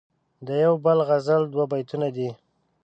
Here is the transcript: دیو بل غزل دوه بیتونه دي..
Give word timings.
دیو 0.47 0.73
بل 0.85 0.99
غزل 1.09 1.41
دوه 1.53 1.65
بیتونه 1.71 2.07
دي.. 2.15 2.29